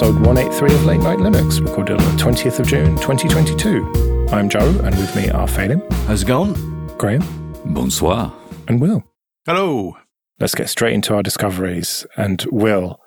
[0.00, 4.28] episode 183 of Late Night Linux, recorded on the 20th of June 2022.
[4.32, 5.86] I'm Joe, and with me are Phelim.
[6.06, 6.54] How's it going?
[6.96, 7.20] Graham.
[7.66, 8.32] Bonsoir.
[8.66, 9.04] And Will.
[9.44, 9.98] Hello.
[10.38, 12.06] Let's get straight into our discoveries.
[12.16, 12.98] And Will,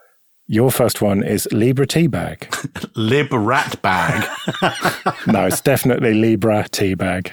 [0.45, 2.91] your first one is Libra Teabag.
[2.95, 4.29] Lib Rat Bag.
[5.25, 7.31] no, it's definitely Libra Teabag.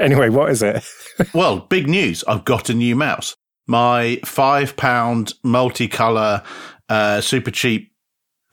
[0.00, 0.82] anyway, what is it?
[1.34, 2.24] well, big news.
[2.26, 3.36] I've got a new mouse.
[3.66, 6.42] My five pound multicolor,
[6.88, 7.91] uh, super cheap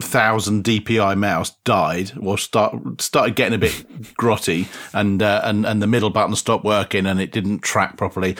[0.01, 3.71] thousand DPI mouse died or start started getting a bit
[4.19, 8.35] grotty and uh, and and the middle button stopped working and it didn't track properly.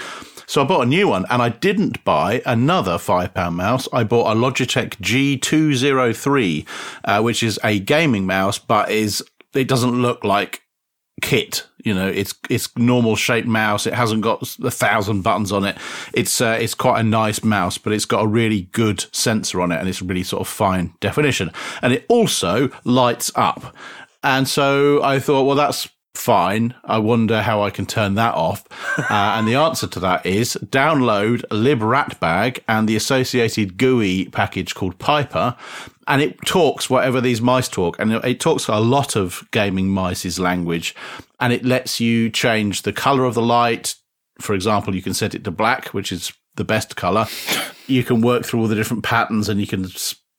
[0.50, 3.88] So I bought a new one and I didn't buy another five pound mouse.
[3.94, 6.66] I bought a Logitech G203,
[7.04, 9.24] uh, which is a gaming mouse, but is,
[9.54, 10.64] it doesn't look like
[11.20, 11.66] kit.
[11.84, 13.88] You know, it's it's normal shaped mouse.
[13.88, 15.78] It hasn't got a thousand buttons on it.
[16.14, 19.72] It's uh, it's quite a nice mouse, but it's got a really good sensor on
[19.72, 21.52] it, and it's really sort of fine definition.
[21.82, 23.76] And it also lights up.
[24.24, 26.76] And so I thought, well, that's fine.
[26.84, 28.66] I wonder how I can turn that off.
[29.10, 35.00] Uh, and the answer to that is download libratbag and the associated GUI package called
[35.00, 35.56] Piper.
[36.08, 37.98] And it talks whatever these mice talk.
[37.98, 40.94] And it talks a lot of gaming mice's language.
[41.40, 43.96] And it lets you change the color of the light.
[44.40, 47.26] For example, you can set it to black, which is the best color.
[47.88, 49.88] You can work through all the different patterns and you can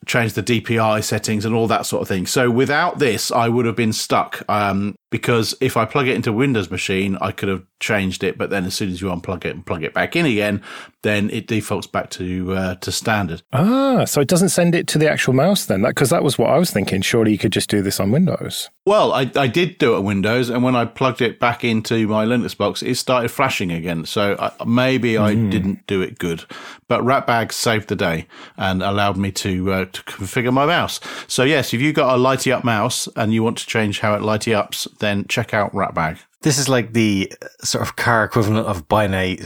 [0.07, 2.27] change the DPI settings and all that sort of thing.
[2.27, 4.45] So without this, I would have been stuck.
[4.49, 8.51] Um, because if I plug it into Windows machine, I could have changed it, but
[8.51, 10.63] then as soon as you unplug it and plug it back in again,
[11.03, 13.43] then it defaults back to uh, to standard.
[13.53, 16.39] Ah, so it doesn't send it to the actual mouse then, because that, that was
[16.39, 17.01] what I was thinking.
[17.03, 18.69] Surely you could just do this on Windows.
[18.87, 22.07] Well, I, I did do it on Windows, and when I plugged it back into
[22.07, 24.05] my Linux box, it started flashing again.
[24.05, 25.51] So I, maybe I mm.
[25.51, 26.45] didn't do it good,
[26.87, 28.27] but Ratbag saved the day
[28.57, 31.01] and allowed me to uh, to configure my mouse.
[31.27, 34.15] So yes, if you've got a lighty up mouse and you want to change how
[34.15, 36.19] it lighty ups, then check out Ratbag.
[36.43, 39.39] This is like the uh, sort of car equivalent of buying a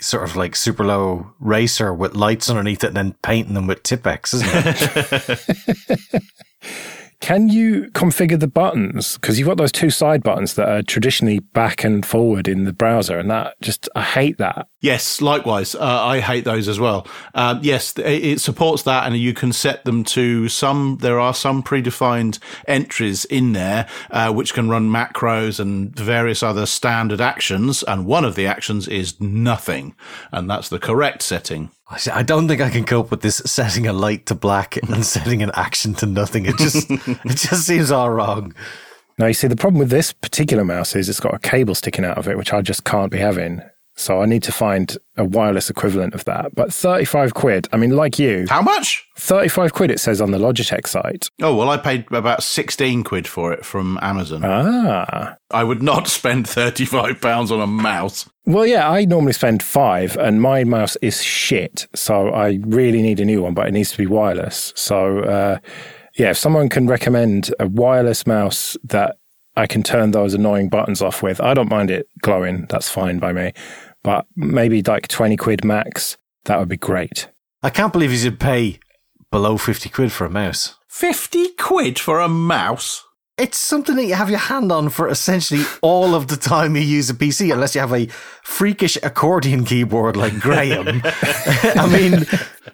[0.00, 3.82] sort of like super low racer with lights underneath it and then painting them with
[3.82, 6.20] Tipp-Ex, isn't it?
[7.20, 9.16] Can you configure the buttons?
[9.16, 12.72] Because you've got those two side buttons that are traditionally back and forward in the
[12.72, 14.68] browser, and that just, I hate that.
[14.84, 15.74] Yes, likewise.
[15.74, 17.06] Uh, I hate those as well.
[17.32, 21.62] Uh, yes, it supports that, and you can set them to some, there are some
[21.62, 27.82] predefined entries in there, uh, which can run macros and various other standard actions.
[27.84, 29.94] And one of the actions is nothing.
[30.32, 31.70] And that's the correct setting.
[32.12, 35.42] I don't think I can cope with this setting a light to black and setting
[35.42, 36.44] an action to nothing.
[36.44, 38.54] It just it just seems all wrong.
[39.16, 42.04] Now you see the problem with this particular mouse is it's got a cable sticking
[42.04, 43.62] out of it, which I just can't be having.
[43.96, 46.54] So I need to find a wireless equivalent of that.
[46.54, 48.46] But 35 quid, I mean, like you.
[48.48, 49.06] How much?
[49.16, 51.30] 35 quid, it says on the Logitech site.
[51.40, 54.42] Oh, well, I paid about 16 quid for it from Amazon.
[54.44, 55.36] Ah.
[55.50, 58.28] I would not spend 35 pounds on a mouse.
[58.46, 61.86] Well, yeah, I normally spend five, and my mouse is shit.
[61.94, 64.72] So I really need a new one, but it needs to be wireless.
[64.76, 65.58] So, uh,
[66.16, 69.16] yeah, if someone can recommend a wireless mouse that
[69.56, 72.66] I can turn those annoying buttons off with, I don't mind it glowing.
[72.68, 73.52] That's fine by me
[74.04, 76.16] but maybe like 20 quid max.
[76.44, 77.28] That would be great.
[77.62, 78.78] I can't believe you should pay
[79.32, 80.78] below 50 quid for a mouse.
[80.88, 83.02] 50 quid for a mouse?
[83.36, 86.82] It's something that you have your hand on for essentially all of the time you
[86.82, 88.06] use a PC, unless you have a
[88.44, 91.02] freakish accordion keyboard like Graham.
[91.04, 92.26] I mean,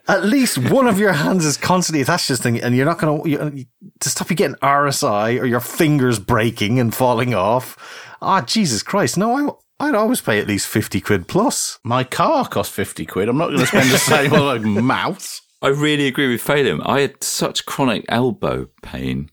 [0.06, 2.98] at least one of your hands is constantly attached to this thing, and you're not
[2.98, 3.66] going to
[4.00, 7.78] to stop you getting RSI or your fingers breaking and falling off.
[8.20, 9.16] Ah, oh, Jesus Christ!
[9.16, 9.34] No,
[9.80, 11.78] I I'd always pay at least 50 quid plus.
[11.82, 13.30] My car cost 50 quid.
[13.30, 15.40] I'm not going to spend the same on a mouse.
[15.62, 16.82] I really agree with Phelim.
[16.84, 19.30] I had such chronic elbow pain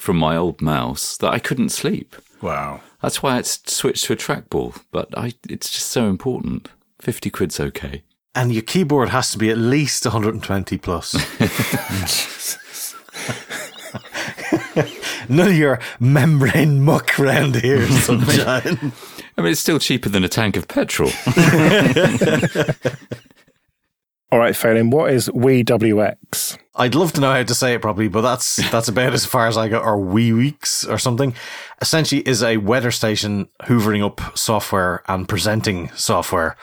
[0.00, 2.16] from my old mouse that I couldn't sleep.
[2.40, 2.80] Wow.
[3.02, 6.68] That's why I switched to a trackball, but I, it's just so important.
[7.00, 8.02] 50 quid's okay.
[8.34, 11.14] And your keyboard has to be at least 120 plus.
[15.28, 18.92] None of your membrane muck round here, sunshine.
[19.36, 21.10] I mean, it's still cheaper than a tank of petrol.
[24.32, 26.56] All right, Phelim, what is WeeWX?
[26.76, 29.48] I'd love to know how to say it properly, but that's that's about as far
[29.48, 29.78] as I go.
[29.78, 31.34] Or Wee Weeks or something.
[31.80, 36.56] Essentially, is a weather station hoovering up software and presenting software.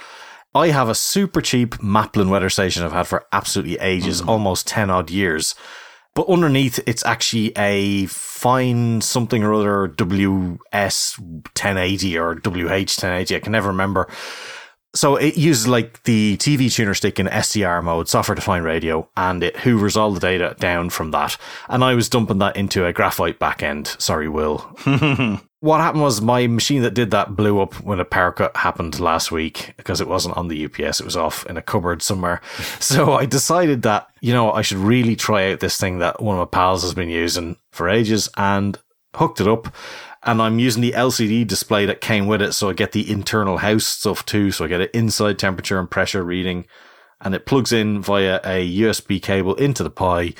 [0.55, 4.27] I have a super cheap Maplin weather station I've had for absolutely ages, mm.
[4.27, 5.53] almost ten odd years
[6.17, 13.35] but underneath, it's actually a fine something or other WS 1080 or WH 1080.
[13.35, 14.07] I can never remember.
[14.97, 19.43] So it uses like the TV tuner stick in SDR mode, software defined radio, and
[19.43, 21.37] it hoovers all the data down from that.
[21.69, 24.01] And I was dumping that into a graphite backend.
[24.01, 24.57] Sorry, Will.
[25.59, 28.99] what happened was my machine that did that blew up when a power cut happened
[28.99, 30.99] last week because it wasn't on the UPS.
[30.99, 32.41] It was off in a cupboard somewhere.
[32.79, 36.37] so I decided that, you know, I should really try out this thing that one
[36.37, 38.79] of my pals has been using for ages and
[39.15, 39.73] hooked it up
[40.27, 42.51] and I'm using the LCD display that came with it.
[42.51, 44.51] So I get the internal house stuff too.
[44.51, 46.67] So I get an inside temperature and pressure reading
[47.21, 50.33] and it plugs in via a USB cable into the Pi.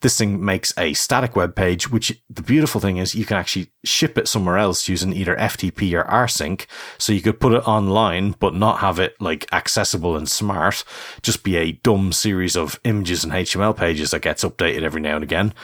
[0.00, 3.70] This thing makes a static web page, which the beautiful thing is you can actually
[3.84, 6.66] ship it somewhere else using either FTP or rsync.
[6.98, 10.84] So you could put it online, but not have it like accessible and smart.
[11.22, 15.14] Just be a dumb series of images and HTML pages that gets updated every now
[15.14, 15.54] and again.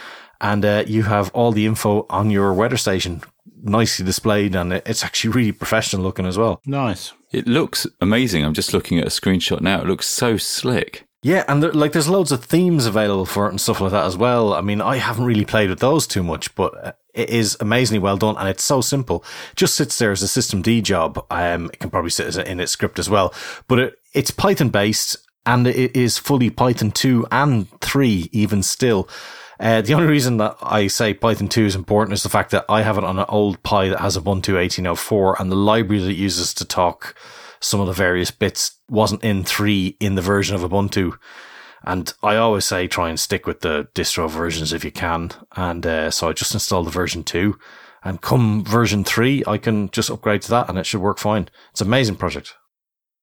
[0.42, 3.22] And uh, you have all the info on your weather station
[3.62, 6.60] nicely displayed and it's actually really professional looking as well.
[6.66, 7.12] Nice.
[7.30, 8.44] It looks amazing.
[8.44, 9.80] I'm just looking at a screenshot now.
[9.80, 11.06] It looks so slick.
[11.24, 14.04] Yeah, and there, like there's loads of themes available for it and stuff like that
[14.04, 14.54] as well.
[14.54, 18.00] I mean, I haven't really played with those too much, but uh, it is amazingly
[18.00, 19.24] well done and it's so simple.
[19.54, 21.24] Just sits there as a systemd job.
[21.30, 23.32] Um, it can probably sit in its script as well,
[23.68, 25.16] but it, it's Python based
[25.46, 29.08] and it is fully Python 2 and 3 even still.
[29.62, 32.64] Uh, the only reason that I say Python 2 is important is the fact that
[32.68, 36.10] I have it on an old Pi that has Ubuntu 18.04 and the library that
[36.10, 37.14] it uses to talk
[37.60, 41.16] some of the various bits wasn't in 3 in the version of Ubuntu.
[41.84, 45.30] And I always say try and stick with the distro versions if you can.
[45.54, 47.56] And uh, so I just installed the version 2.
[48.02, 51.48] And come version 3, I can just upgrade to that and it should work fine.
[51.70, 52.56] It's an amazing project.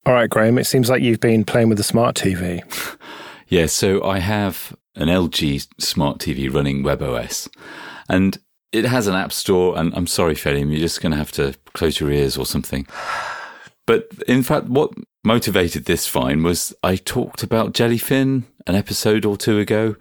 [0.05, 2.63] All right, Graham, it seems like you've been playing with the smart TV.
[3.49, 7.49] Yeah, so I have an LG smart TV running WebOS,
[8.09, 8.37] and
[8.71, 9.77] it has an app store.
[9.77, 12.87] And I'm sorry, Phelim, you're just going to have to close your ears or something.
[13.85, 14.91] But in fact, what
[15.23, 19.95] motivated this fine was I talked about Jellyfin an episode or two ago,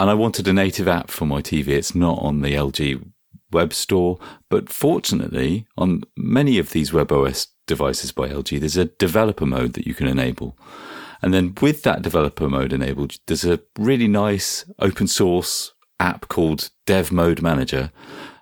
[0.00, 1.68] and I wanted a native app for my TV.
[1.68, 3.06] It's not on the LG
[3.52, 4.18] web store,
[4.50, 9.86] but fortunately, on many of these WebOS devices by LG, there's a developer mode that
[9.86, 10.58] you can enable.
[11.24, 16.68] And then with that developer mode enabled, there's a really nice open source app called
[16.84, 17.90] Dev Mode Manager,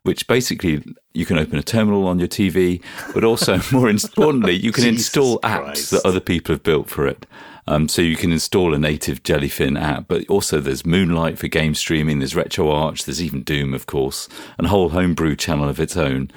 [0.03, 0.83] which basically
[1.15, 2.83] you can open a terminal on your TV,
[3.15, 5.91] but also more importantly, you can install apps Christ.
[5.93, 7.25] that other people have built for it.
[7.67, 11.75] Um, so you can install a native Jellyfin app, but also there's Moonlight for game
[11.75, 14.29] streaming, there's RetroArch, there's even Doom, of course,
[14.59, 16.31] and a whole homebrew channel of its own.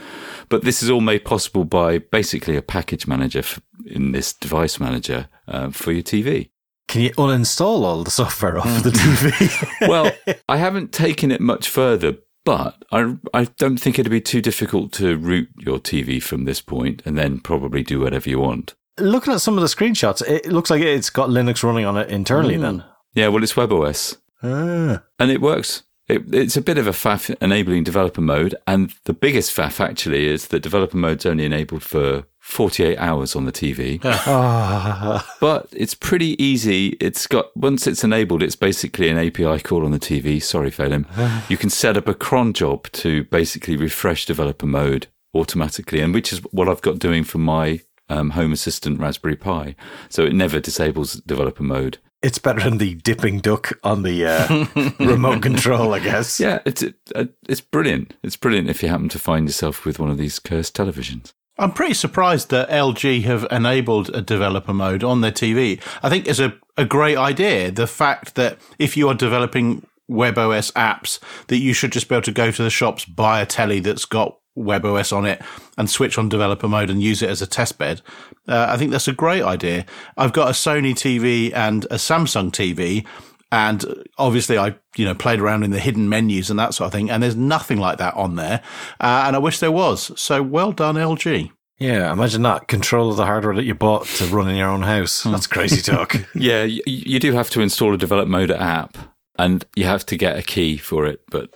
[0.49, 3.43] But this is all made possible by basically a package manager
[3.85, 6.49] in this device manager uh, for your TV.
[6.87, 9.87] Can you uninstall all the software off the TV?
[9.87, 10.11] well,
[10.47, 14.91] I haven't taken it much further, but I, I don't think it'd be too difficult
[14.93, 18.75] to root your TV from this point and then probably do whatever you want.
[18.97, 22.09] Looking at some of the screenshots, it looks like it's got Linux running on it
[22.09, 22.61] internally mm.
[22.61, 22.83] then.
[23.13, 24.17] Yeah, well, it's WebOS.
[24.43, 25.03] Ah.
[25.19, 25.83] And it works.
[26.07, 28.55] It, it's a bit of a faff enabling developer mode.
[28.67, 33.45] And the biggest faff actually is that developer mode's only enabled for 48 hours on
[33.45, 33.99] the TV.
[35.39, 36.89] but it's pretty easy.
[37.01, 40.41] It's got, once it's enabled, it's basically an API call on the TV.
[40.41, 41.07] Sorry, Phelim.
[41.49, 46.31] You can set up a cron job to basically refresh developer mode automatically, and which
[46.31, 49.75] is what I've got doing for my um, Home Assistant Raspberry Pi.
[50.09, 51.99] So it never disables developer mode.
[52.21, 54.65] It's better than the dipping duck on the uh,
[54.99, 56.39] remote control, I guess.
[56.39, 58.15] Yeah, it's it, uh, it's brilliant.
[58.23, 61.33] It's brilliant if you happen to find yourself with one of these cursed televisions.
[61.57, 65.81] I'm pretty surprised that LG have enabled a developer mode on their TV.
[66.03, 67.71] I think it's a, a great idea.
[67.71, 72.23] The fact that if you are developing WebOS apps, that you should just be able
[72.23, 75.41] to go to the shops, buy a telly that's got WebOS on it
[75.77, 78.01] and switch on developer mode and use it as a test bed.
[78.47, 79.85] Uh, I think that's a great idea.
[80.17, 83.05] I've got a Sony TV and a Samsung TV.
[83.51, 86.91] And obviously, I you know played around in the hidden menus and that sort of
[86.91, 88.61] thing, and there's nothing like that on there.
[88.99, 90.11] Uh, and I wish there was.
[90.19, 91.51] So well done, LG.
[91.77, 94.83] Yeah, imagine that control of the hardware that you bought to run in your own
[94.83, 95.23] house.
[95.23, 95.31] Hmm.
[95.31, 96.15] That's crazy talk.
[96.35, 98.97] yeah, you, you, do have to install a develop mode app,
[99.37, 101.53] and you have to get a key for it, but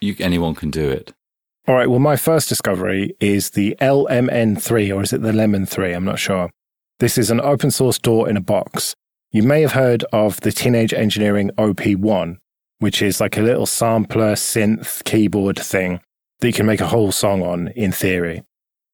[0.00, 1.14] you, anyone can do it.
[1.70, 1.88] All right.
[1.88, 5.92] Well, my first discovery is the LMN3, or is it the Lemon 3?
[5.92, 6.50] I'm not sure.
[6.98, 8.96] This is an open source DAW in a box.
[9.30, 12.38] You may have heard of the Teenage Engineering OP1,
[12.80, 16.00] which is like a little sampler synth keyboard thing
[16.40, 18.42] that you can make a whole song on in theory.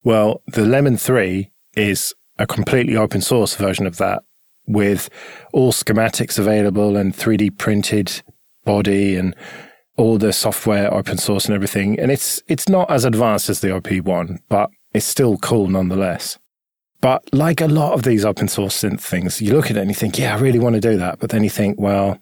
[0.05, 4.23] Well, the Lemon 3 is a completely open source version of that
[4.67, 5.09] with
[5.55, 8.21] all schematics available and 3D printed
[8.67, 9.35] body and
[9.97, 11.99] all the software open source and everything.
[11.99, 16.39] And it's it's not as advanced as the OP1, but it's still cool nonetheless.
[17.01, 19.91] But like a lot of these open source synth things, you look at it and
[19.91, 21.19] you think, yeah, I really want to do that.
[21.19, 22.19] But then you think, well,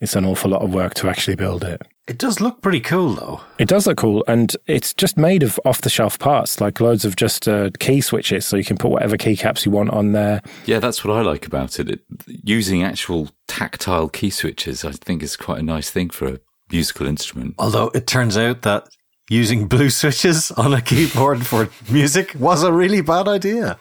[0.00, 1.82] it's an awful lot of work to actually build it.
[2.06, 3.40] It does look pretty cool, though.
[3.58, 7.04] It does look cool, and it's just made of off the shelf parts, like loads
[7.04, 10.40] of just uh, key switches, so you can put whatever keycaps you want on there.
[10.66, 11.90] Yeah, that's what I like about it.
[11.90, 12.00] it.
[12.44, 16.38] Using actual tactile key switches, I think, is quite a nice thing for a
[16.70, 17.54] musical instrument.
[17.58, 18.88] Although it turns out that
[19.28, 23.78] using blue switches on a keyboard for music was a really bad idea.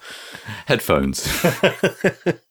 [0.65, 1.27] Headphones.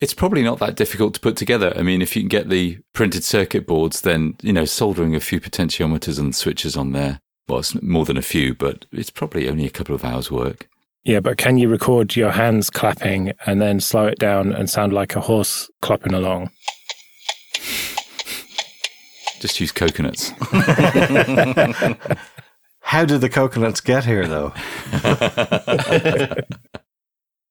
[0.00, 1.74] It's probably not that difficult to put together.
[1.76, 5.20] I mean, if you can get the printed circuit boards, then, you know, soldering a
[5.20, 7.20] few potentiometers and switches on there.
[7.48, 10.68] Well, it's more than a few, but it's probably only a couple of hours work.
[11.04, 14.94] Yeah, but can you record your hands clapping and then slow it down and sound
[14.94, 16.50] like a horse clopping along?
[19.40, 20.30] Just use coconuts.
[22.82, 24.52] How did the coconuts get here, though?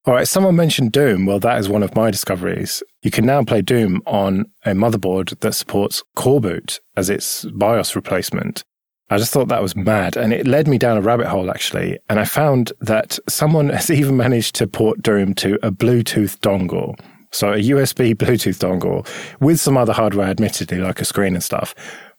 [0.05, 1.25] All right, someone mentioned Doom.
[1.25, 2.81] Well, that is one of my discoveries.
[3.01, 8.63] You can now play Doom on a motherboard that supports Coreboot as its BIOS replacement.
[9.10, 10.15] I just thought that was mad.
[10.15, 11.98] And it led me down a rabbit hole, actually.
[12.10, 17.00] And I found that someone has even managed to port Doom to a Bluetooth dongle.
[17.31, 19.07] So a USB Bluetooth dongle
[19.39, 21.75] with some other hardware, admittedly, like a screen and stuff.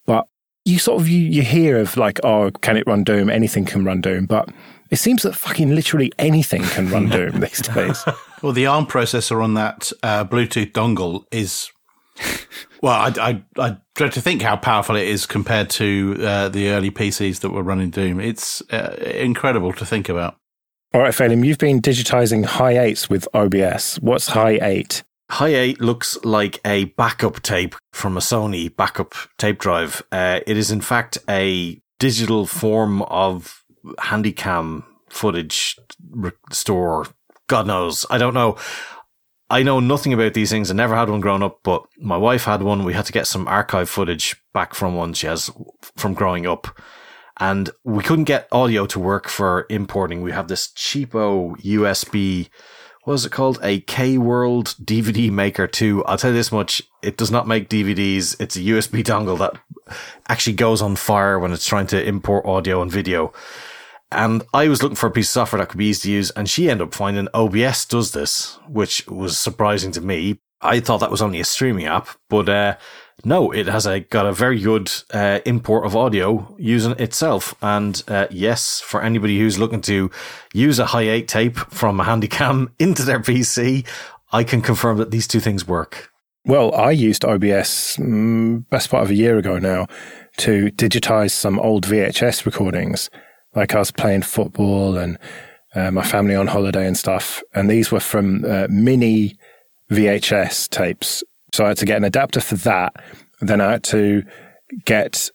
[0.06, 0.26] But
[0.64, 3.30] you sort of, you, you hear of like, oh, can it run Doom?
[3.30, 4.26] Anything can run Doom.
[4.26, 4.50] But
[4.90, 8.04] it seems that fucking literally anything can run Doom these days.
[8.42, 11.70] Well, the ARM processor on that uh, Bluetooth dongle is.
[12.82, 16.70] Well, I, I, I dread to think how powerful it is compared to uh, the
[16.70, 18.20] early PCs that were running Doom.
[18.20, 20.39] It's uh, incredible to think about.
[20.92, 24.00] All right, Phelim, you've been digitizing high eights with OBS.
[24.00, 25.04] What's high eight?
[25.30, 30.02] High 8 looks like a backup tape from a Sony backup tape drive.
[30.10, 33.62] Uh, it is, in fact, a digital form of
[34.00, 35.76] handycam footage
[36.50, 37.06] store.
[37.46, 38.04] God knows.
[38.10, 38.56] I don't know.
[39.48, 40.68] I know nothing about these things.
[40.68, 42.84] I never had one growing up, but my wife had one.
[42.84, 45.48] We had to get some archive footage back from one she has
[45.96, 46.76] from growing up.
[47.40, 50.20] And we couldn't get audio to work for importing.
[50.20, 52.50] We have this cheapo USB,
[53.04, 53.58] what is it called?
[53.62, 56.04] A K World DVD Maker 2.
[56.04, 56.82] I'll tell you this much.
[57.02, 58.38] It does not make DVDs.
[58.38, 59.58] It's a USB dongle that
[60.28, 63.32] actually goes on fire when it's trying to import audio and video.
[64.12, 66.30] And I was looking for a piece of software that could be easy to use,
[66.32, 70.40] and she ended up finding OBS does this, which was surprising to me.
[70.60, 72.76] I thought that was only a streaming app, but uh,
[73.24, 77.54] no, it has a got a very good uh, import of audio using itself.
[77.62, 80.10] And uh, yes, for anybody who's looking to
[80.52, 83.86] use a Hi8 tape from a Handycam into their PC,
[84.32, 86.10] I can confirm that these two things work.
[86.44, 89.86] Well, I used OBS mm, best part of a year ago now
[90.38, 93.10] to digitize some old VHS recordings
[93.54, 95.18] like I was playing football and
[95.74, 97.42] uh, my family on holiday and stuff.
[97.54, 99.36] And these were from uh, mini
[99.90, 101.22] VHS tapes.
[101.52, 102.94] So I had to get an adapter for that.
[103.40, 104.22] Then I had to
[104.84, 105.30] get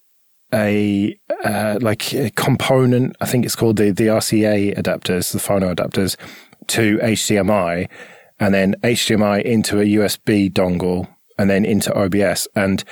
[0.53, 3.15] a uh, like a component.
[3.19, 6.15] I think it's called the the RCA adapters, the phono adapters
[6.67, 7.89] to HDMI,
[8.39, 11.07] and then HDMI into a USB dongle,
[11.37, 12.47] and then into OBS.
[12.55, 12.83] And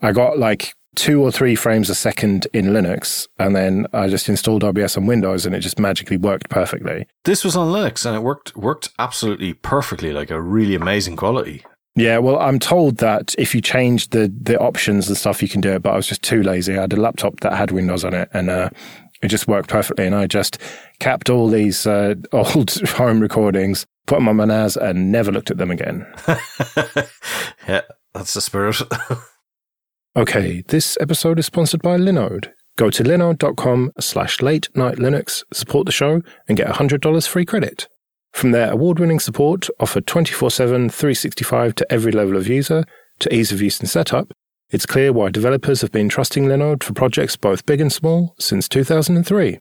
[0.00, 4.28] I got like two or three frames a second in Linux, and then I just
[4.28, 7.06] installed OBS on Windows, and it just magically worked perfectly.
[7.24, 11.64] This was on Linux, and it worked worked absolutely perfectly, like a really amazing quality.
[12.00, 15.60] Yeah, well, I'm told that if you change the the options and stuff, you can
[15.60, 15.82] do it.
[15.82, 16.78] But I was just too lazy.
[16.78, 18.70] I had a laptop that had Windows on it, and uh,
[19.22, 20.06] it just worked perfectly.
[20.06, 20.56] And I just
[20.98, 25.50] capped all these uh, old home recordings, put them on my NAS, and never looked
[25.50, 26.06] at them again.
[27.68, 27.82] yeah,
[28.14, 28.80] that's the spirit.
[30.16, 32.50] Okay, this episode is sponsored by Linode.
[32.76, 37.86] Go to linode.com slash late night Linux, support the show, and get $100 free credit.
[38.32, 42.84] From their award winning support, offered 24 7, 365 to every level of user,
[43.20, 44.32] to ease of use and setup,
[44.70, 48.68] it's clear why developers have been trusting Linode for projects both big and small since
[48.68, 49.58] 2003.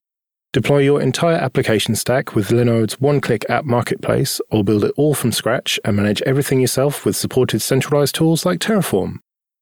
[0.53, 5.15] Deploy your entire application stack with Linode's one click app marketplace, or build it all
[5.15, 9.15] from scratch and manage everything yourself with supported centralized tools like Terraform.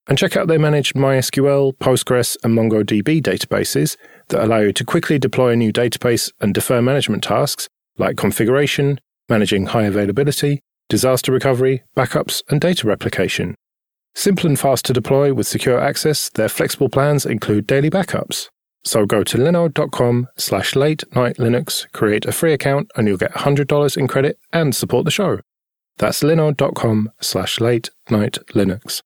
[0.08, 3.98] And check out their managed MySQL, Postgres, and MongoDB databases
[4.30, 9.00] that allow you to quickly deploy a new database and defer management tasks like configuration,
[9.30, 13.56] managing high availability, disaster recovery, backups, and data replication.
[14.16, 18.50] Simple and fast to deploy with secure access, their flexible plans include daily backups.
[18.84, 23.34] So go to linode.com slash late night Linux, create a free account, and you'll get
[23.34, 25.42] $100 in credit and support the show.
[25.98, 29.02] That's linode.com slash late night Linux.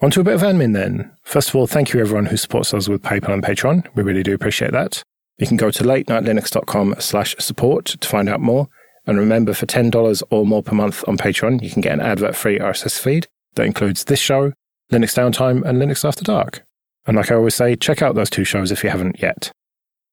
[0.00, 1.12] On to a bit of admin then.
[1.22, 3.86] First of all, thank you everyone who supports us with PayPal and Patreon.
[3.94, 5.02] We really do appreciate that.
[5.42, 8.68] You can go to latenightlinux.com slash support to find out more.
[9.08, 12.36] And remember, for $10 or more per month on Patreon, you can get an advert
[12.36, 14.52] free RSS feed that includes this show,
[14.92, 16.64] Linux Downtime, and Linux After Dark.
[17.06, 19.50] And like I always say, check out those two shows if you haven't yet.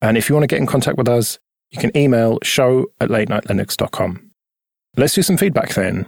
[0.02, 1.38] And if you want to get in contact with us,
[1.70, 4.32] you can email show at latenightlinux.com.
[4.98, 6.08] Let's do some feedback then.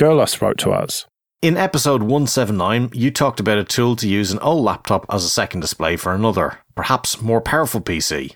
[0.00, 1.04] Girlos wrote to us.
[1.42, 5.28] In episode 179, you talked about a tool to use an old laptop as a
[5.28, 8.34] second display for another, perhaps more powerful PC.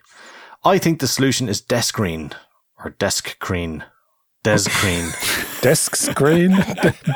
[0.69, 2.35] I think the solution is Deskreen,
[2.85, 3.85] or Deskreen.
[4.45, 5.61] Deskreen.
[5.63, 6.51] Desk screen?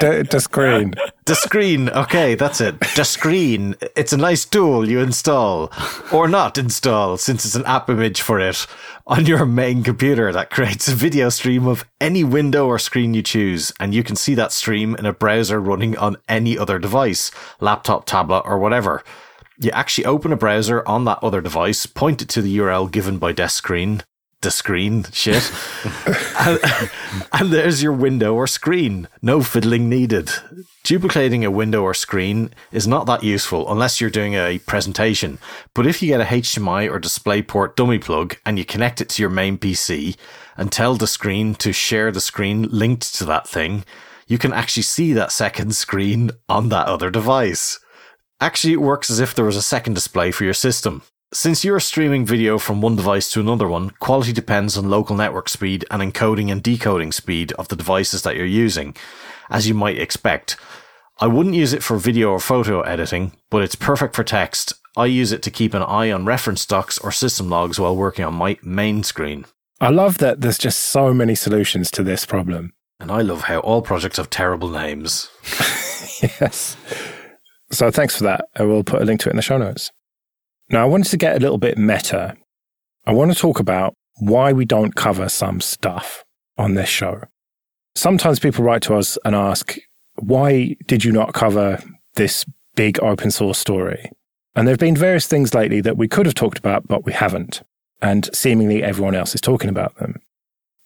[0.00, 0.94] De- de- screen.
[1.26, 2.80] Deskreen, okay, that's it.
[2.80, 3.76] Deskreen.
[3.94, 5.70] It's a nice tool you install,
[6.10, 8.66] or not install, since it's an app image for it,
[9.06, 13.22] on your main computer that creates a video stream of any window or screen you
[13.22, 17.30] choose, and you can see that stream in a browser running on any other device,
[17.60, 19.04] laptop, tablet, or whatever.
[19.62, 23.18] You actually open a browser on that other device, point it to the URL given
[23.18, 24.02] by Deskreen,
[24.40, 25.52] the screen shit.
[26.40, 26.58] and,
[27.32, 29.06] and, there's your window or screen.
[29.22, 30.32] No fiddling needed.
[30.82, 35.38] Duplicating a window or screen is not that useful unless you're doing a presentation.
[35.74, 39.22] But if you get a HDMI or DisplayPort dummy plug and you connect it to
[39.22, 40.16] your main PC
[40.56, 43.84] and tell the screen to share the screen linked to that thing,
[44.26, 47.78] you can actually see that second screen on that other device.
[48.42, 51.02] Actually, it works as if there was a second display for your system.
[51.32, 55.48] Since you're streaming video from one device to another one, quality depends on local network
[55.48, 58.96] speed and encoding and decoding speed of the devices that you're using,
[59.48, 60.56] as you might expect.
[61.20, 64.72] I wouldn't use it for video or photo editing, but it's perfect for text.
[64.96, 68.24] I use it to keep an eye on reference docs or system logs while working
[68.24, 69.44] on my main screen.
[69.80, 72.72] I love that there's just so many solutions to this problem.
[72.98, 75.30] And I love how all projects have terrible names.
[76.20, 76.76] yes.
[77.72, 78.44] So thanks for that.
[78.56, 79.90] I will put a link to it in the show notes.
[80.68, 82.36] Now, I wanted to get a little bit meta.
[83.06, 86.24] I want to talk about why we don't cover some stuff
[86.56, 87.24] on this show.
[87.94, 89.76] Sometimes people write to us and ask,
[90.16, 91.82] why did you not cover
[92.14, 92.44] this
[92.74, 94.10] big open source story?
[94.54, 97.12] And there have been various things lately that we could have talked about, but we
[97.12, 97.62] haven't.
[98.02, 100.20] And seemingly everyone else is talking about them.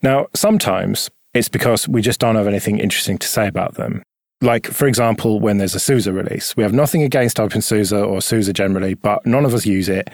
[0.03, 4.03] Now, sometimes it's because we just don't have anything interesting to say about them.
[4.42, 8.53] Like, for example, when there's a SUSE release, we have nothing against OpenSUSE or SUSE
[8.53, 10.11] generally, but none of us use it.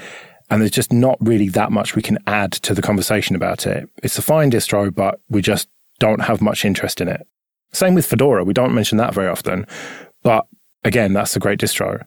[0.49, 3.89] And there's just not really that much we can add to the conversation about it.
[4.03, 7.27] It's a fine distro, but we just don't have much interest in it.
[7.73, 8.45] Same with Fedora.
[8.45, 9.67] We don't mention that very often.
[10.23, 10.47] But
[10.85, 12.05] again, that's a great distro.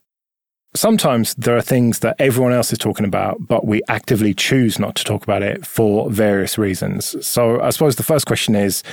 [0.75, 4.95] Sometimes there are things that everyone else is talking about, but we actively choose not
[4.95, 7.25] to talk about it for various reasons.
[7.25, 8.83] So I suppose the first question is,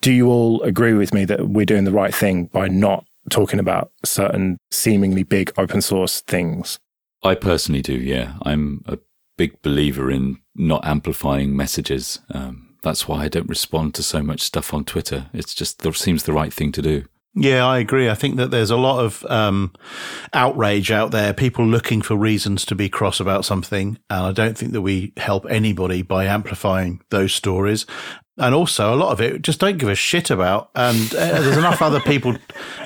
[0.00, 3.58] do you all agree with me that we're doing the right thing by not talking
[3.58, 6.78] about certain seemingly big open source things?
[7.22, 8.34] I personally do, yeah.
[8.42, 8.98] I'm a
[9.36, 12.20] big believer in not amplifying messages.
[12.30, 15.28] Um, that's why I don't respond to so much stuff on Twitter.
[15.32, 17.04] It's just there seems the right thing to do.
[17.38, 18.08] Yeah, I agree.
[18.08, 19.74] I think that there's a lot of um,
[20.32, 23.98] outrage out there, people looking for reasons to be cross about something.
[24.08, 27.84] And I don't think that we help anybody by amplifying those stories
[28.38, 30.70] and also a lot of it just don't give a shit about.
[30.74, 32.36] And uh, there's enough other people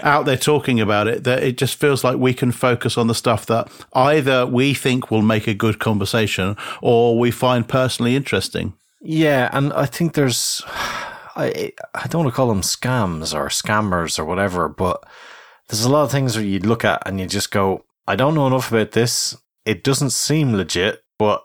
[0.02, 3.14] out there talking about it that it just feels like we can focus on the
[3.14, 8.74] stuff that either we think will make a good conversation or we find personally interesting.
[9.00, 14.18] Yeah, and I think there's, I I don't want to call them scams or scammers
[14.18, 15.02] or whatever, but
[15.68, 18.34] there's a lot of things where you look at and you just go, I don't
[18.34, 19.36] know enough about this.
[19.64, 21.44] It doesn't seem legit, but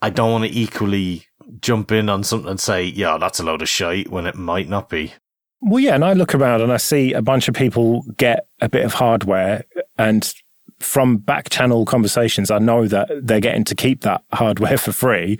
[0.00, 1.26] I don't want to equally
[1.60, 4.68] jump in on something and say, yeah, that's a load of shite when it might
[4.68, 5.12] not be.
[5.60, 8.68] Well, yeah, and I look around and I see a bunch of people get a
[8.68, 9.64] bit of hardware,
[9.98, 10.32] and
[10.78, 15.38] from back channel conversations, I know that they're getting to keep that hardware for free,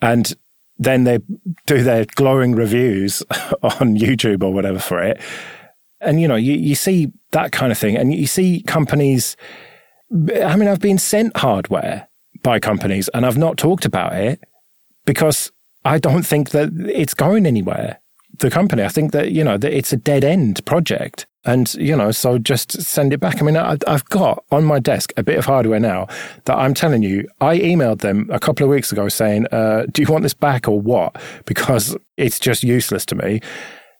[0.00, 0.34] and
[0.78, 1.18] then they
[1.66, 3.22] do their glowing reviews
[3.62, 5.20] on YouTube or whatever for it.
[6.00, 9.36] And you know, you, you see that kind of thing, and you see companies.
[10.10, 12.08] I mean, I've been sent hardware
[12.42, 14.42] by companies, and I've not talked about it
[15.04, 15.52] because
[15.84, 17.98] I don't think that it's going anywhere.
[18.38, 21.26] The company, I think that, you know, that it's a dead end project.
[21.44, 23.42] And, you know, so just send it back.
[23.42, 26.06] I mean, I, have got on my desk a bit of hardware now
[26.44, 30.02] that I'm telling you, I emailed them a couple of weeks ago saying, uh, do
[30.02, 31.20] you want this back or what?
[31.44, 33.40] Because it's just useless to me.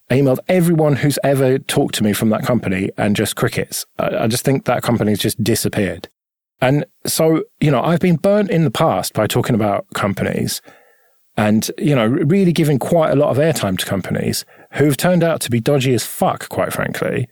[0.08, 3.86] I emailed everyone who's ever talked to me from that company and just crickets.
[3.98, 6.08] I, I just think that company's just disappeared.
[6.60, 10.62] And so, you know, I've been burnt in the past by talking about companies
[11.36, 15.40] and, you know, really giving quite a lot of airtime to companies who've turned out
[15.42, 17.28] to be dodgy as fuck, quite frankly.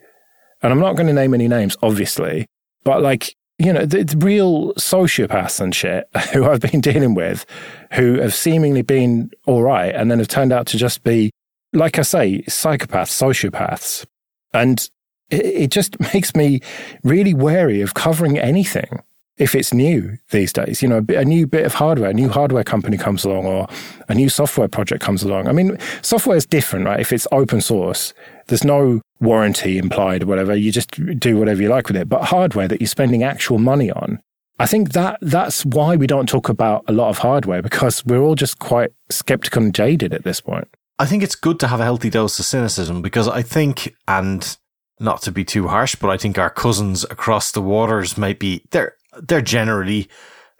[0.61, 2.47] And I'm not going to name any names, obviously,
[2.83, 7.45] but like, you know, the, the real sociopaths and shit who I've been dealing with
[7.93, 11.31] who have seemingly been all right and then have turned out to just be
[11.73, 14.05] like I say, psychopaths, sociopaths.
[14.53, 14.89] And
[15.29, 16.61] it, it just makes me
[17.03, 19.01] really wary of covering anything
[19.37, 20.81] if it's new these days.
[20.81, 23.67] You know, a new bit of hardware, a new hardware company comes along or
[24.07, 25.47] a new software project comes along.
[25.47, 26.99] I mean, software is different, right?
[26.99, 28.13] If it's open source,
[28.47, 30.55] there's no warranty implied or whatever.
[30.55, 32.09] You just do whatever you like with it.
[32.09, 34.21] But hardware that you're spending actual money on,
[34.59, 38.21] I think that that's why we don't talk about a lot of hardware because we're
[38.21, 40.67] all just quite skeptical and jaded at this point.
[40.99, 44.55] I think it's good to have a healthy dose of cynicism because I think, and
[44.99, 48.63] not to be too harsh, but I think our cousins across the waters might be
[48.69, 50.09] they're they're generally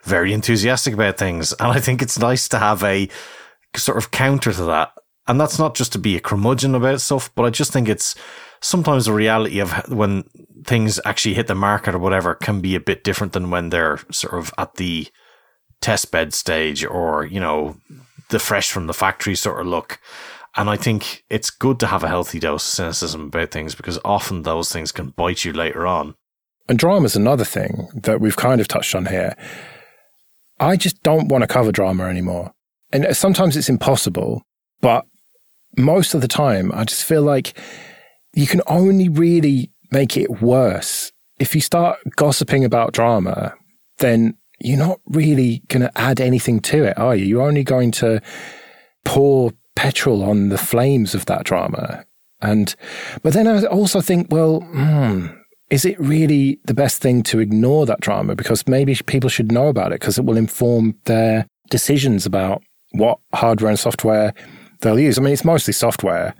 [0.04, 3.08] very enthusiastic about things, and I think it's nice to have a
[3.76, 4.92] sort of counter to that.
[5.28, 8.16] And that's not just to be a curmudgeon about stuff, but I just think it's
[8.60, 10.24] sometimes the reality of when
[10.64, 14.00] things actually hit the market or whatever can be a bit different than when they're
[14.10, 15.06] sort of at the
[15.80, 17.76] test bed stage or, you know,
[18.30, 20.00] the fresh from the factory sort of look.
[20.56, 23.98] And I think it's good to have a healthy dose of cynicism about things because
[24.04, 26.14] often those things can bite you later on.
[26.68, 29.36] And drama is another thing that we've kind of touched on here.
[30.60, 32.52] I just don't want to cover drama anymore.
[32.92, 34.42] And sometimes it's impossible,
[34.80, 35.06] but
[35.76, 37.58] most of the time, I just feel like
[38.34, 41.12] you can only really make it worse.
[41.38, 43.54] If you start gossiping about drama,
[43.98, 47.24] then you're not really going to add anything to it, are you?
[47.24, 48.20] You're only going to
[49.04, 52.04] pour petrol on the flames of that drama.
[52.40, 52.74] And,
[53.22, 55.26] but then I also think, well, hmm,
[55.72, 58.36] is it really the best thing to ignore that drama?
[58.36, 63.18] Because maybe people should know about it because it will inform their decisions about what
[63.32, 64.34] hardware and software
[64.82, 65.18] they'll use.
[65.18, 66.34] I mean, it's mostly software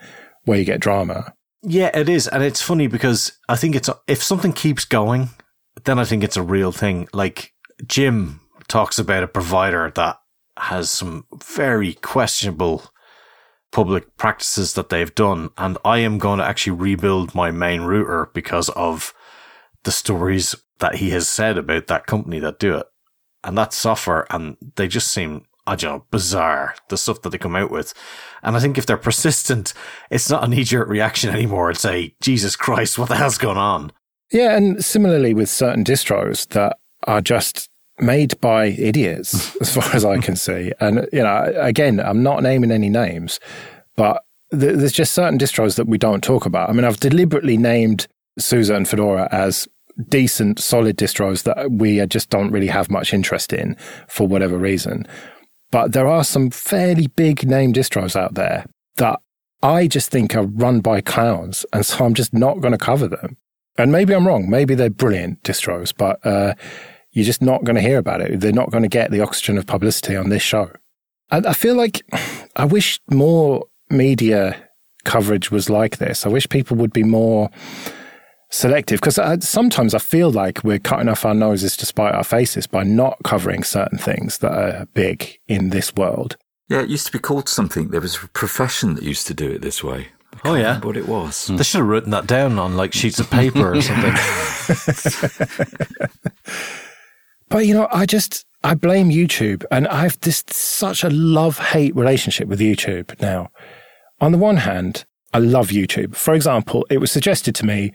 [0.44, 1.32] where you get drama.
[1.62, 2.28] Yeah, it is.
[2.28, 5.30] And it's funny because I think it's, if something keeps going,
[5.84, 7.08] then I think it's a real thing.
[7.14, 7.54] Like
[7.86, 10.18] Jim talks about a provider that
[10.58, 12.84] has some very questionable
[13.70, 15.48] public practices that they've done.
[15.56, 19.14] And I am going to actually rebuild my main router because of
[19.84, 22.86] the stories that he has said about that company that do it.
[23.44, 27.38] And that software, and they just seem, I don't know, bizarre, the stuff that they
[27.38, 27.92] come out with.
[28.42, 29.72] And I think if they're persistent,
[30.10, 31.70] it's not a knee jerk reaction anymore.
[31.70, 33.92] It's a, Jesus Christ, what the hell's going on?
[34.30, 34.56] Yeah.
[34.56, 37.68] And similarly with certain distros that are just
[37.98, 40.72] made by idiots, as far as I can see.
[40.80, 43.40] And, you know, again, I'm not naming any names,
[43.96, 46.70] but th- there's just certain distros that we don't talk about.
[46.70, 48.06] I mean, I've deliberately named
[48.38, 49.68] SUSE and Fedora as
[50.08, 53.76] decent, solid distros that we just don't really have much interest in
[54.08, 55.06] for whatever reason.
[55.70, 58.66] But there are some fairly big name distros out there
[58.96, 59.20] that
[59.62, 61.64] I just think are run by clowns.
[61.72, 63.36] And so I'm just not going to cover them.
[63.78, 64.50] And maybe I'm wrong.
[64.50, 66.54] Maybe they're brilliant distros, but, uh,
[67.12, 68.40] you're just not going to hear about it.
[68.40, 70.70] They're not going to get the oxygen of publicity on this show.
[71.30, 72.02] I, I feel like
[72.56, 74.56] I wish more media
[75.04, 76.24] coverage was like this.
[76.24, 77.50] I wish people would be more
[78.52, 82.66] selective because sometimes I feel like we're cutting off our noses to spite our faces
[82.66, 86.36] by not covering certain things that are big in this world.
[86.68, 87.88] Yeah, it used to be called something.
[87.88, 90.08] There was a profession that used to do it this way.
[90.44, 91.48] Oh yeah, what it was.
[91.48, 91.56] Hmm.
[91.56, 94.14] They should have written that down on like sheets of paper or something.
[97.52, 101.94] But you know, I just I blame YouTube, and I've this such a love hate
[101.94, 103.50] relationship with YouTube now.
[104.22, 106.16] On the one hand, I love YouTube.
[106.16, 107.92] For example, it was suggested to me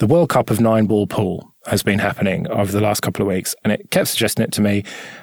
[0.00, 3.28] the World Cup of nine ball pool has been happening over the last couple of
[3.28, 4.82] weeks, and it kept suggesting it to me,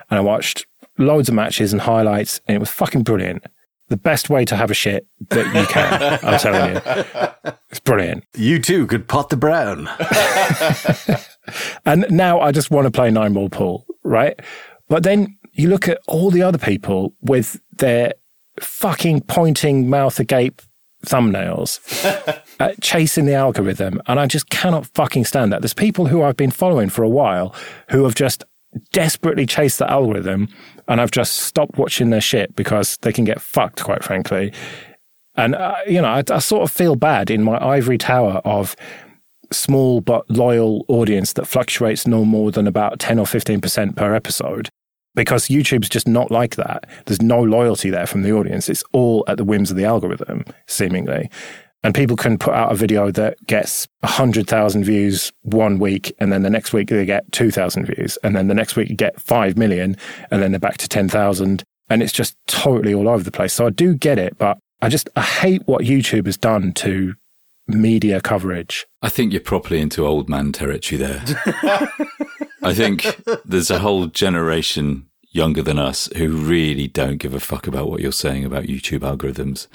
[0.10, 0.66] and I watched
[0.98, 3.44] loads of matches and highlights, and it was fucking brilliant.
[3.90, 7.54] The best way to have a shit that you can, I'm telling you.
[7.70, 8.24] It's brilliant.
[8.36, 9.90] You too could pot the brown.
[11.86, 14.38] And now I just want to play nine ball pool, right?
[14.90, 18.14] But then you look at all the other people with their
[18.60, 20.62] fucking pointing mouth agape
[21.06, 21.80] thumbnails,
[22.60, 24.02] uh, chasing the algorithm.
[24.08, 25.62] And I just cannot fucking stand that.
[25.62, 27.54] There's people who I've been following for a while
[27.90, 28.44] who have just
[28.92, 30.50] desperately chased the algorithm
[30.88, 34.54] and I've just stopped watching their shit because they can get fucked, quite frankly.
[35.36, 38.76] And, uh, you know, I, I sort of feel bad in my ivory tower of
[39.52, 44.70] small but loyal audience that fluctuates no more than about 10 or 15% per episode
[45.16, 46.86] because YouTube's just not like that.
[47.06, 48.70] There's no loyalty there from the audience.
[48.70, 51.30] It's all at the whims of the algorithm, seemingly.
[51.88, 56.42] And people can put out a video that gets 100,000 views one week, and then
[56.42, 59.58] the next week they get 2,000 views, and then the next week you get 5
[59.58, 59.96] million,
[60.30, 61.64] and then they're back to 10,000.
[61.90, 63.54] And it's just totally all over the place.
[63.54, 67.14] So I do get it, but I just, I hate what YouTube has done to
[67.68, 68.86] media coverage.
[69.02, 71.24] I think you're properly into old man territory there.
[72.64, 73.06] I think
[73.46, 78.02] there's a whole generation younger than us who really don't give a fuck about what
[78.02, 79.68] you're saying about YouTube algorithms.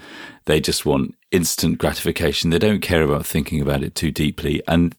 [0.44, 2.50] They just want instant gratification.
[2.50, 4.62] They don't care about thinking about it too deeply.
[4.68, 4.94] And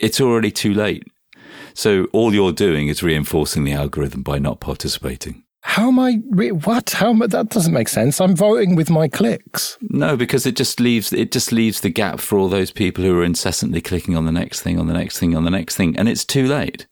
[0.00, 1.04] it's already too late.
[1.74, 5.44] So all you're doing is reinforcing the algorithm by not participating.
[5.62, 6.20] How am I?
[6.30, 6.90] Re- what?
[6.90, 8.20] How am I, that doesn't make sense.
[8.20, 9.76] I'm voting with my clicks.
[9.82, 13.18] No, because it just leaves it just leaves the gap for all those people who
[13.18, 15.96] are incessantly clicking on the next thing, on the next thing, on the next thing,
[15.96, 16.86] and it's too late.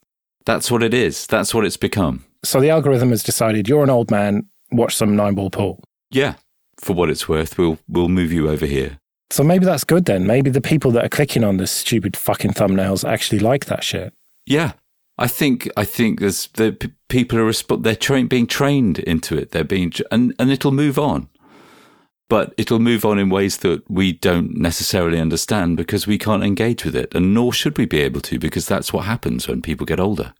[0.45, 1.25] That's what it is.
[1.27, 2.23] That's what it's become.
[2.43, 4.47] So the algorithm has decided you're an old man.
[4.71, 5.83] Watch some nine ball pool.
[6.11, 6.35] Yeah,
[6.77, 8.99] for what it's worth, we'll we'll move you over here.
[9.29, 10.25] So maybe that's good then.
[10.25, 14.13] Maybe the people that are clicking on the stupid fucking thumbnails actually like that shit.
[14.45, 14.73] Yeah,
[15.17, 19.37] I think I think there's the p- people are resp- they're tra- being trained into
[19.37, 19.51] it.
[19.51, 21.27] They're being tr- and and it'll move on,
[22.29, 26.85] but it'll move on in ways that we don't necessarily understand because we can't engage
[26.85, 29.85] with it, and nor should we be able to because that's what happens when people
[29.85, 30.33] get older.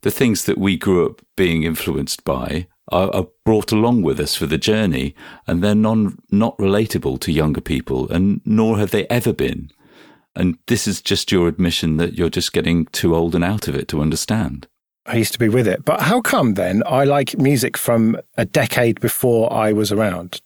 [0.00, 4.34] The things that we grew up being influenced by are, are brought along with us
[4.34, 5.14] for the journey,
[5.46, 9.70] and they're non not relatable to younger people, and nor have they ever been.
[10.36, 13.74] And this is just your admission that you're just getting too old and out of
[13.74, 14.66] it to understand.
[15.06, 15.84] I used to be with it.
[15.84, 20.40] But how come then I like music from a decade before I was around?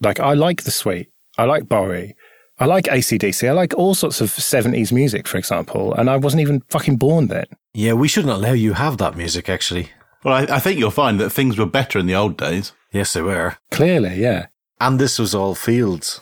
[0.00, 1.10] Like, I like The Sweet.
[1.36, 2.16] I like Bowie.
[2.58, 3.48] I like ACDC.
[3.48, 5.94] I like all sorts of 70s music, for example.
[5.94, 7.46] And I wasn't even fucking born then.
[7.74, 9.90] Yeah, we shouldn't allow you have that music, actually.
[10.24, 12.72] Well, I, I think you'll find that things were better in the old days.
[12.92, 13.56] Yes, they were.
[13.70, 14.46] Clearly, yeah.
[14.80, 16.20] And this was all fields.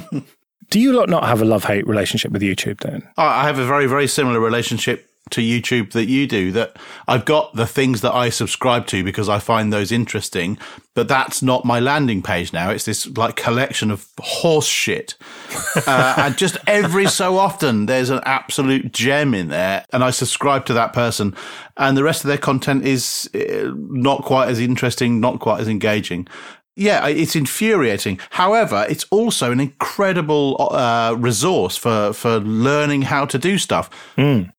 [0.70, 3.06] Do you lot not have a love hate relationship with YouTube then?
[3.16, 6.52] I I have a very, very similar relationship to YouTube that you do.
[6.52, 6.76] That
[7.08, 10.58] I've got the things that I subscribe to because I find those interesting,
[10.94, 12.70] but that's not my landing page now.
[12.70, 15.14] It's this like collection of horse shit.
[15.86, 20.66] uh, and just every so often there's an absolute gem in there and I subscribe
[20.66, 21.34] to that person
[21.76, 25.68] and the rest of their content is uh, not quite as interesting, not quite as
[25.68, 26.28] engaging.
[26.74, 28.18] Yeah, it's infuriating.
[28.30, 33.90] However, it's also an incredible uh, resource for, for learning how to do stuff.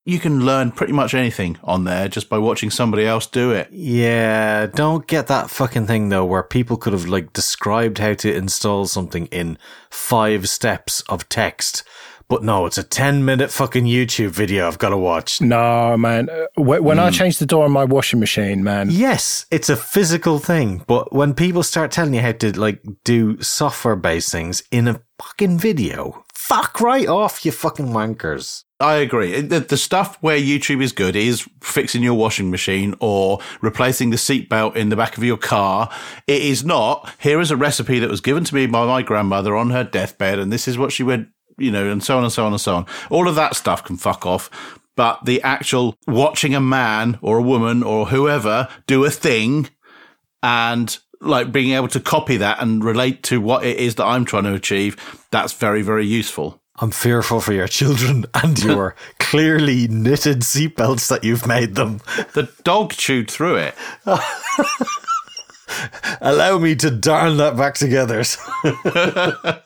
[0.06, 3.70] You can learn pretty much anything on there just by watching somebody else do it.
[3.72, 8.36] Yeah, don't get that fucking thing though, where people could have like described how to
[8.36, 9.58] install something in
[9.90, 11.84] five steps of text.
[12.34, 15.40] But no, it's a 10 minute fucking YouTube video I've got to watch.
[15.40, 16.30] No, man.
[16.32, 19.76] Uh, wh- When I change the door on my washing machine, man, Yes, it's a
[19.76, 24.64] physical thing, but when people start telling you how to like do software based things
[24.72, 28.64] in a fucking video, fuck right off, you fucking wankers.
[28.80, 29.40] I agree.
[29.40, 34.18] The, the stuff where YouTube is good is fixing your washing machine or replacing the
[34.18, 35.90] seatbelt in the back of your car.
[36.28, 39.56] It is not, here is a recipe that was given to me by my grandmother
[39.56, 42.34] on her deathbed, and this is what she would, you know, and so on and
[42.34, 42.86] so on and so on.
[43.10, 44.50] All of that stuff can fuck off.
[44.96, 49.70] But the actual watching a man or a woman or whoever do a thing
[50.44, 54.26] and like being able to copy that and relate to what it is that I'm
[54.26, 56.62] trying to achieve, that's very, very useful.
[56.80, 62.02] I'm fearful for your children and your clearly knitted seatbelts that you've made them.
[62.34, 63.76] The dog chewed through it.
[66.22, 68.24] Allow me to darn that back together.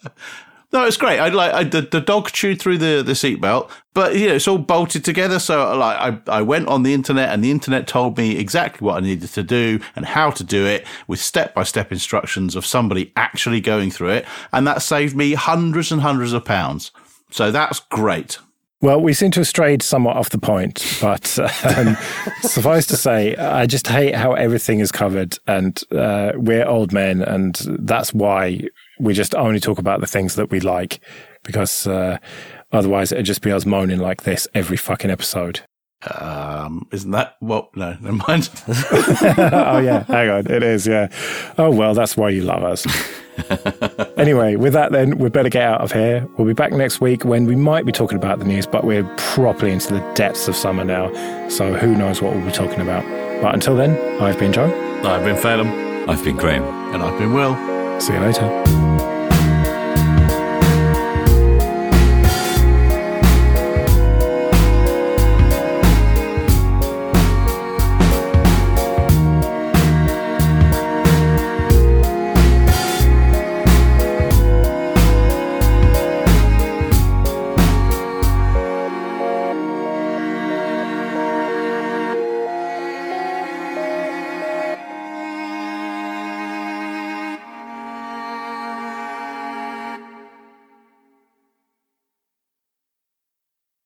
[0.73, 1.19] No, it's great.
[1.19, 4.47] I like I, the the dog chewed through the the seatbelt, but you know it's
[4.49, 5.39] all bolted together.
[5.39, 8.97] So like I I went on the internet and the internet told me exactly what
[8.97, 12.65] I needed to do and how to do it with step by step instructions of
[12.65, 16.91] somebody actually going through it, and that saved me hundreds and hundreds of pounds.
[17.31, 18.39] So that's great.
[18.79, 21.97] Well, we seem to have strayed somewhat off the point, but um,
[22.41, 27.21] suffice to say, I just hate how everything is covered, and uh, we're old men,
[27.21, 28.67] and that's why
[28.99, 30.99] we just only talk about the things that we like,
[31.43, 32.17] because uh,
[32.71, 35.61] otherwise it'd just be us moaning like this every fucking episode.
[36.19, 37.69] Um, isn't that well?
[37.75, 38.49] No, never mind.
[38.67, 41.07] oh yeah, hang on, it is, yeah.
[41.57, 42.85] Oh well, that's why you love us.
[44.17, 46.27] anyway, with that, then we better get out of here.
[46.37, 49.03] We'll be back next week when we might be talking about the news, but we're
[49.17, 51.09] properly into the depths of summer now,
[51.49, 53.03] so who knows what we'll be talking about.
[53.41, 54.65] But until then, I've been Joe.
[55.03, 56.63] I've been Phelim, I've been Graham.
[56.93, 57.55] and I've been Will.
[57.99, 58.86] See you later.